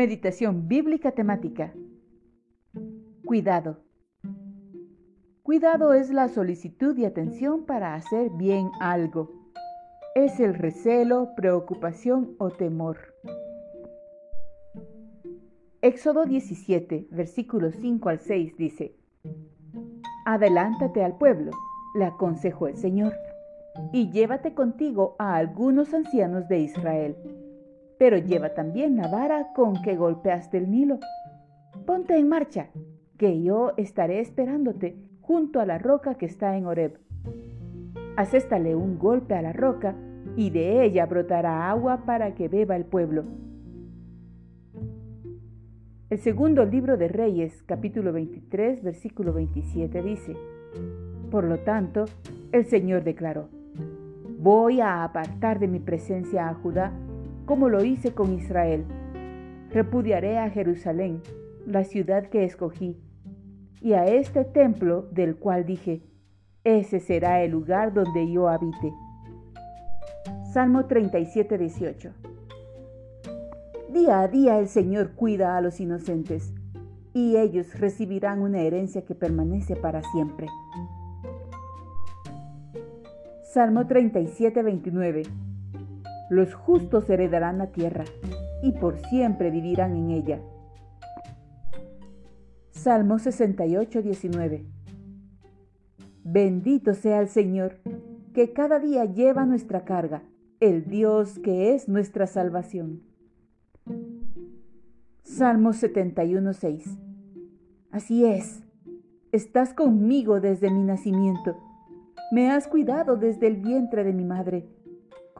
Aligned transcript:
Meditación 0.00 0.66
bíblica 0.66 1.12
temática. 1.12 1.74
Cuidado. 3.26 3.84
Cuidado 5.42 5.92
es 5.92 6.08
la 6.08 6.30
solicitud 6.30 6.96
y 6.96 7.04
atención 7.04 7.66
para 7.66 7.94
hacer 7.94 8.30
bien 8.30 8.70
algo. 8.80 9.30
Es 10.14 10.40
el 10.40 10.54
recelo, 10.54 11.34
preocupación 11.36 12.34
o 12.38 12.48
temor. 12.48 12.96
Éxodo 15.82 16.24
17, 16.24 17.08
versículos 17.10 17.74
5 17.74 18.08
al 18.08 18.20
6 18.20 18.56
dice, 18.56 18.96
Adelántate 20.24 21.04
al 21.04 21.18
pueblo, 21.18 21.50
le 21.94 22.06
aconsejó 22.06 22.68
el 22.68 22.78
Señor, 22.78 23.12
y 23.92 24.10
llévate 24.10 24.54
contigo 24.54 25.14
a 25.18 25.36
algunos 25.36 25.92
ancianos 25.92 26.48
de 26.48 26.60
Israel 26.60 27.39
pero 28.00 28.16
lleva 28.16 28.54
también 28.54 28.96
la 28.96 29.08
vara 29.08 29.52
con 29.52 29.82
que 29.82 29.94
golpeaste 29.94 30.56
el 30.56 30.70
Nilo. 30.70 31.00
Ponte 31.84 32.16
en 32.16 32.30
marcha, 32.30 32.70
que 33.18 33.42
yo 33.42 33.74
estaré 33.76 34.20
esperándote 34.20 34.96
junto 35.20 35.60
a 35.60 35.66
la 35.66 35.76
roca 35.76 36.14
que 36.14 36.24
está 36.24 36.56
en 36.56 36.64
Horeb. 36.64 36.98
Acéstale 38.16 38.74
un 38.74 38.98
golpe 38.98 39.34
a 39.34 39.42
la 39.42 39.52
roca 39.52 39.94
y 40.34 40.48
de 40.48 40.82
ella 40.82 41.04
brotará 41.04 41.68
agua 41.68 42.06
para 42.06 42.34
que 42.34 42.48
beba 42.48 42.74
el 42.74 42.86
pueblo. 42.86 43.24
El 46.08 46.18
segundo 46.20 46.64
libro 46.64 46.96
de 46.96 47.08
Reyes, 47.08 47.62
capítulo 47.64 48.14
23, 48.14 48.82
versículo 48.82 49.34
27 49.34 50.02
dice, 50.02 50.34
Por 51.30 51.44
lo 51.44 51.58
tanto, 51.58 52.06
el 52.50 52.64
Señor 52.64 53.04
declaró, 53.04 53.50
Voy 54.38 54.80
a 54.80 55.04
apartar 55.04 55.58
de 55.58 55.68
mi 55.68 55.80
presencia 55.80 56.48
a 56.48 56.54
Judá 56.54 56.94
como 57.50 57.68
lo 57.68 57.82
hice 57.84 58.14
con 58.14 58.32
Israel. 58.32 58.84
Repudiaré 59.72 60.38
a 60.38 60.50
Jerusalén, 60.50 61.20
la 61.66 61.82
ciudad 61.82 62.28
que 62.28 62.44
escogí, 62.44 62.96
y 63.80 63.94
a 63.94 64.04
este 64.04 64.44
templo 64.44 65.08
del 65.10 65.34
cual 65.34 65.66
dije, 65.66 66.00
ese 66.62 67.00
será 67.00 67.42
el 67.42 67.50
lugar 67.50 67.92
donde 67.92 68.30
yo 68.30 68.48
habite. 68.48 68.92
Salmo 70.52 70.86
37, 70.86 71.58
18. 71.58 72.12
Día 73.92 74.20
a 74.20 74.28
día 74.28 74.60
el 74.60 74.68
Señor 74.68 75.16
cuida 75.16 75.56
a 75.56 75.60
los 75.60 75.80
inocentes, 75.80 76.54
y 77.14 77.36
ellos 77.36 77.80
recibirán 77.80 78.42
una 78.42 78.60
herencia 78.60 79.04
que 79.04 79.16
permanece 79.16 79.74
para 79.74 80.02
siempre. 80.12 80.46
Salmo 83.42 83.88
37, 83.88 84.62
29. 84.62 85.49
Los 86.30 86.54
justos 86.54 87.10
heredarán 87.10 87.58
la 87.58 87.72
tierra 87.72 88.04
y 88.62 88.70
por 88.72 88.98
siempre 89.08 89.50
vivirán 89.50 89.96
en 89.96 90.10
ella. 90.10 90.40
Salmo 92.70 93.18
68, 93.18 94.00
19. 94.00 94.64
Bendito 96.22 96.94
sea 96.94 97.20
el 97.20 97.28
Señor, 97.28 97.78
que 98.32 98.52
cada 98.52 98.78
día 98.78 99.04
lleva 99.04 99.44
nuestra 99.44 99.84
carga, 99.84 100.22
el 100.60 100.84
Dios 100.84 101.40
que 101.40 101.74
es 101.74 101.88
nuestra 101.88 102.28
salvación. 102.28 103.02
Salmo 105.24 105.72
71, 105.72 106.52
6. 106.52 106.96
Así 107.90 108.24
es, 108.24 108.62
estás 109.32 109.74
conmigo 109.74 110.40
desde 110.40 110.70
mi 110.70 110.84
nacimiento, 110.84 111.56
me 112.30 112.52
has 112.52 112.68
cuidado 112.68 113.16
desde 113.16 113.48
el 113.48 113.56
vientre 113.56 114.04
de 114.04 114.12
mi 114.12 114.24
madre 114.24 114.68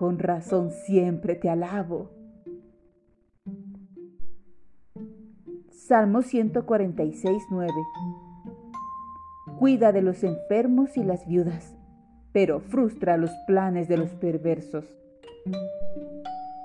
con 0.00 0.18
razón 0.18 0.70
siempre 0.70 1.34
te 1.34 1.50
alabo. 1.50 2.08
Salmo 5.68 6.22
146, 6.22 7.42
9. 7.50 7.70
Cuida 9.58 9.92
de 9.92 10.00
los 10.00 10.24
enfermos 10.24 10.96
y 10.96 11.04
las 11.04 11.26
viudas, 11.26 11.76
pero 12.32 12.60
frustra 12.60 13.18
los 13.18 13.30
planes 13.46 13.88
de 13.88 13.98
los 13.98 14.08
perversos. 14.14 14.86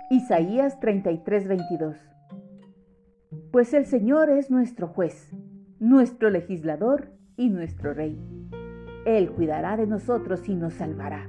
Isaías 0.10 0.80
33, 0.80 1.50
22. 1.50 1.98
Pues 3.52 3.74
el 3.74 3.86
Señor 3.86 4.30
es 4.30 4.50
nuestro 4.50 4.88
juez, 4.88 5.30
nuestro 5.82 6.30
legislador 6.30 7.12
y 7.36 7.50
nuestro 7.50 7.94
rey. 7.94 8.18
Él 9.06 9.30
cuidará 9.30 9.76
de 9.76 9.88
nosotros 9.88 10.48
y 10.48 10.56
nos 10.56 10.76
salvará. 10.76 11.28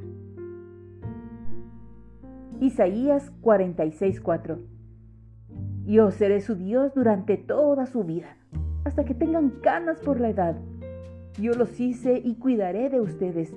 Isaías 2.60 3.30
46:4 3.42 4.56
Yo 5.84 6.10
seré 6.10 6.40
su 6.40 6.54
Dios 6.54 6.94
durante 6.94 7.36
toda 7.36 7.84
su 7.84 8.02
vida, 8.02 8.34
hasta 8.84 9.04
que 9.04 9.12
tengan 9.12 9.50
canas 9.60 10.00
por 10.00 10.20
la 10.20 10.30
edad. 10.30 10.56
Yo 11.38 11.52
los 11.52 11.78
hice 11.78 12.18
y 12.24 12.36
cuidaré 12.36 12.88
de 12.88 13.02
ustedes. 13.02 13.54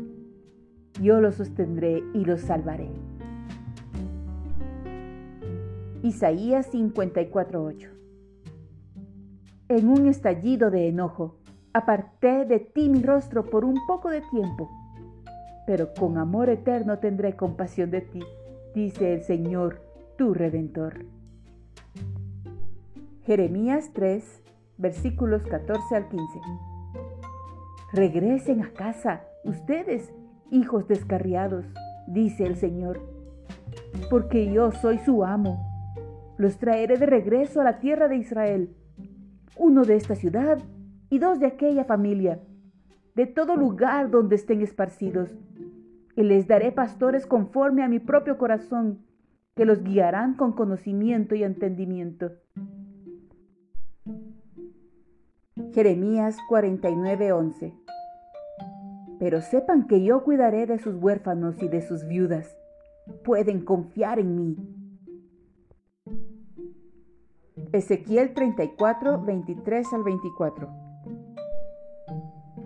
Yo 1.01 1.21
los 1.21 1.35
sostendré 1.35 2.03
y 2.13 2.25
los 2.25 2.41
salvaré. 2.41 2.89
Isaías 6.03 6.69
54:8 6.69 7.89
En 9.69 9.87
un 9.87 10.07
estallido 10.07 10.71
de 10.71 10.89
enojo, 10.89 11.37
aparté 11.71 12.43
de 12.43 12.59
ti 12.59 12.89
mi 12.89 13.01
rostro 13.01 13.45
por 13.45 13.63
un 13.63 13.77
poco 13.87 14.09
de 14.09 14.21
tiempo, 14.29 14.69
pero 15.65 15.93
con 15.97 16.17
amor 16.17 16.49
eterno 16.49 16.99
tendré 16.99 17.37
compasión 17.37 17.91
de 17.91 18.01
ti 18.01 18.19
dice 18.73 19.13
el 19.13 19.23
Señor, 19.23 19.81
tu 20.17 20.33
redentor. 20.33 21.05
Jeremías 23.25 23.91
3, 23.93 24.43
versículos 24.77 25.43
14 25.43 25.95
al 25.95 26.09
15. 26.09 26.39
Regresen 27.93 28.63
a 28.63 28.71
casa, 28.71 29.21
ustedes, 29.43 30.11
hijos 30.51 30.87
descarriados, 30.87 31.65
dice 32.07 32.45
el 32.45 32.55
Señor, 32.55 33.01
porque 34.09 34.51
yo 34.51 34.71
soy 34.71 34.99
su 34.99 35.23
amo. 35.23 35.65
Los 36.37 36.57
traeré 36.57 36.97
de 36.97 37.05
regreso 37.05 37.61
a 37.61 37.63
la 37.63 37.79
tierra 37.79 38.07
de 38.07 38.17
Israel, 38.17 38.75
uno 39.57 39.83
de 39.83 39.95
esta 39.95 40.15
ciudad 40.15 40.59
y 41.09 41.19
dos 41.19 41.39
de 41.39 41.47
aquella 41.47 41.83
familia, 41.83 42.39
de 43.15 43.25
todo 43.25 43.55
lugar 43.55 44.09
donde 44.09 44.35
estén 44.35 44.61
esparcidos 44.61 45.35
y 46.19 46.23
les 46.23 46.49
daré 46.49 46.73
pastores 46.73 47.25
conforme 47.25 47.81
a 47.81 47.87
mi 47.87 47.99
propio 47.99 48.37
corazón, 48.37 49.05
que 49.55 49.63
los 49.63 49.81
guiarán 49.83 50.33
con 50.33 50.51
conocimiento 50.51 51.33
y 51.33 51.45
entendimiento. 51.45 52.33
Jeremías 55.71 56.35
49:11 56.49 57.73
Pero 59.17 59.39
sepan 59.39 59.87
que 59.87 60.03
yo 60.03 60.25
cuidaré 60.25 60.65
de 60.65 60.77
sus 60.79 60.95
huérfanos 60.95 61.55
y 61.63 61.69
de 61.69 61.81
sus 61.81 62.05
viudas. 62.05 62.53
Pueden 63.23 63.63
confiar 63.63 64.19
en 64.19 64.35
mí. 64.35 64.57
Ezequiel 67.71 68.33
34, 68.33 69.21
23 69.21 69.93
al 69.93 70.03
24. 70.03 70.69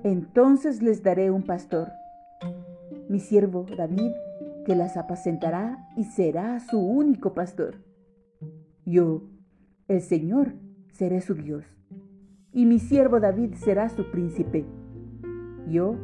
Entonces 0.04 0.82
les 0.82 1.04
daré 1.04 1.30
un 1.30 1.44
pastor 1.44 1.90
mi 3.10 3.20
siervo 3.20 3.66
David, 3.78 4.12
que 4.66 4.76
las 4.76 4.98
apacentará 4.98 5.90
y 5.98 6.06
será 6.06 6.60
su 6.60 6.80
único 6.80 7.34
pastor. 7.34 7.76
Yo, 8.86 9.24
el 9.88 10.02
Señor, 10.02 10.54
seré 10.92 11.22
su 11.22 11.34
Dios, 11.36 11.66
y 12.52 12.66
mi 12.66 12.80
siervo 12.80 13.20
David 13.20 13.56
será 13.56 13.90
su 13.90 14.10
príncipe. 14.12 14.66
Yo, 15.68 15.96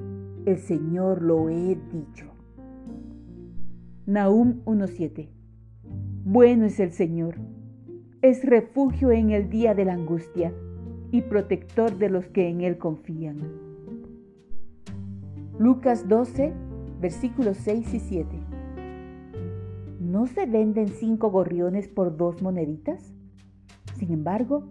el 0.46 0.58
Señor, 0.58 1.22
lo 1.22 1.50
he 1.50 1.78
dicho. 1.92 2.26
Nahum 4.06 4.64
1.7 4.66 5.30
Bueno 6.26 6.66
es 6.66 6.80
el 6.80 6.92
Señor, 6.92 7.36
es 8.22 8.44
refugio 8.44 9.12
en 9.12 9.30
el 9.30 9.50
día 9.50 9.74
de 9.74 9.86
la 9.86 9.94
angustia 9.94 10.54
y 11.12 11.22
protector 11.22 11.98
de 11.98 12.10
los 12.10 12.28
que 12.28 12.50
en 12.50 12.62
Él 12.62 12.78
confían. 12.78 13.38
Lucas 15.58 16.08
12, 16.08 16.54
versículos 17.00 17.58
6 17.58 17.94
y 17.94 18.00
7. 18.00 18.28
¿No 20.00 20.28
se 20.28 20.46
venden 20.46 20.88
cinco 20.88 21.30
gorriones 21.30 21.88
por 21.88 22.18
dos 22.18 22.42
moneditas? 22.42 23.14
Sin 23.98 24.12
embargo, 24.12 24.64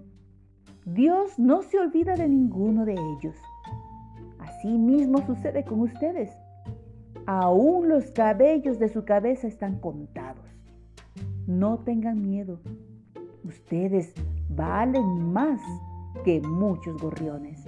Dios 0.85 1.39
no 1.39 1.63
se 1.63 1.79
olvida 1.79 2.15
de 2.15 2.29
ninguno 2.29 2.85
de 2.85 2.95
ellos. 2.95 3.37
Así 4.39 4.79
mismo 4.79 5.25
sucede 5.27 5.65
con 5.65 5.81
ustedes. 5.81 6.31
Aún 7.27 7.89
los 7.89 8.11
cabellos 8.11 8.79
de 8.79 8.89
su 8.89 9.05
cabeza 9.05 9.47
están 9.47 9.79
contados. 9.79 10.47
No 11.47 11.79
tengan 11.79 12.23
miedo. 12.23 12.61
Ustedes 13.45 14.15
valen 14.49 15.33
más 15.33 15.61
que 16.25 16.41
muchos 16.41 17.01
gorriones. 17.01 17.65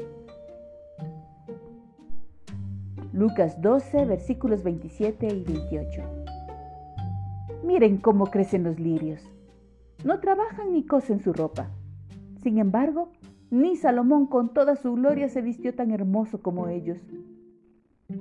Lucas 3.20 3.61
12, 3.61 4.06
versículos 4.06 4.62
27 4.62 5.26
y 5.26 5.44
28. 5.44 6.02
Miren 7.62 7.99
cómo 7.99 8.28
crecen 8.28 8.64
los 8.64 8.81
lirios. 8.81 9.20
No 10.05 10.20
trabajan 10.20 10.72
ni 10.72 10.87
cosen 10.87 11.20
su 11.20 11.34
ropa. 11.34 11.69
Sin 12.43 12.56
embargo, 12.56 13.12
ni 13.50 13.76
Salomón 13.76 14.26
con 14.26 14.55
toda 14.55 14.75
su 14.75 14.94
gloria 14.94 15.28
se 15.28 15.43
vistió 15.43 15.75
tan 15.75 15.90
hermoso 15.90 16.40
como 16.40 16.69
ellos. 16.69 16.96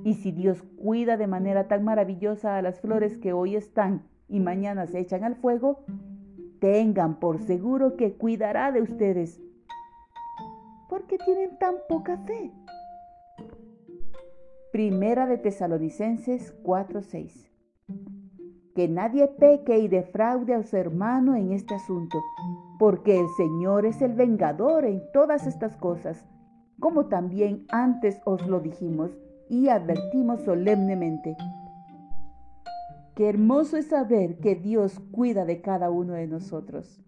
Y 0.03 0.15
si 0.15 0.33
Dios 0.33 0.63
cuida 0.63 1.15
de 1.15 1.27
manera 1.27 1.69
tan 1.69 1.85
maravillosa 1.85 2.57
a 2.57 2.61
las 2.61 2.81
flores 2.81 3.17
que 3.17 3.31
hoy 3.31 3.55
están 3.55 4.03
y 4.27 4.41
mañana 4.41 4.85
se 4.85 4.99
echan 4.99 5.23
al 5.23 5.35
fuego, 5.37 5.85
tengan 6.59 7.21
por 7.21 7.39
seguro 7.39 7.95
que 7.95 8.15
cuidará 8.15 8.73
de 8.73 8.81
ustedes. 8.81 9.39
¿Por 10.89 11.07
qué 11.07 11.17
tienen 11.19 11.57
tan 11.57 11.75
poca 11.87 12.17
fe? 12.17 12.51
Primera 14.71 15.25
de 15.25 15.39
Tesalonicenses 15.39 16.53
4:6 16.61 17.49
Que 18.75 18.87
nadie 18.87 19.27
peque 19.27 19.79
y 19.79 19.87
defraude 19.87 20.53
a 20.53 20.61
su 20.61 20.77
hermano 20.77 21.35
en 21.35 21.53
este 21.53 21.73
asunto, 21.73 22.19
porque 22.77 23.19
el 23.19 23.25
Señor 23.35 23.87
es 23.87 23.99
el 24.03 24.13
vengador 24.13 24.85
en 24.85 25.01
todas 25.11 25.47
estas 25.47 25.75
cosas, 25.75 26.23
como 26.79 27.07
también 27.07 27.65
antes 27.69 28.21
os 28.25 28.45
lo 28.45 28.59
dijimos 28.59 29.17
y 29.49 29.69
advertimos 29.69 30.41
solemnemente. 30.41 31.35
Qué 33.15 33.27
hermoso 33.27 33.75
es 33.75 33.87
saber 33.87 34.37
que 34.37 34.53
Dios 34.53 34.99
cuida 35.11 35.45
de 35.45 35.61
cada 35.61 35.89
uno 35.89 36.13
de 36.13 36.27
nosotros. 36.27 37.03